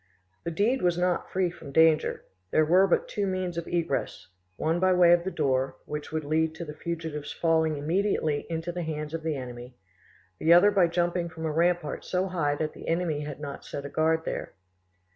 The 0.45 0.49
deed 0.49 0.81
was 0.81 0.97
not 0.97 1.29
free 1.29 1.51
from 1.51 1.71
danger: 1.71 2.23
there 2.49 2.65
were 2.65 2.87
but 2.87 3.07
two 3.07 3.27
means 3.27 3.55
of 3.55 3.67
egress, 3.67 4.29
one 4.57 4.79
by 4.79 4.93
way 4.93 5.11
of 5.13 5.23
the 5.23 5.29
door, 5.29 5.75
which 5.85 6.11
would 6.11 6.23
lead 6.23 6.55
to 6.55 6.65
the 6.65 6.73
fugitive's 6.73 7.31
falling 7.31 7.77
immediately 7.77 8.47
into 8.49 8.71
the 8.71 8.81
hands 8.81 9.13
of 9.13 9.21
the 9.21 9.35
enemy; 9.35 9.75
the 10.39 10.53
other 10.53 10.71
by 10.71 10.87
jumping 10.87 11.29
from 11.29 11.45
a 11.45 11.51
rampart 11.51 12.03
so 12.03 12.25
high 12.25 12.55
that 12.55 12.73
the 12.73 12.87
enemy 12.87 13.19
had 13.19 13.39
not 13.39 13.63
set 13.63 13.85
a 13.85 13.89
guard 13.89 14.25
there. 14.25 14.53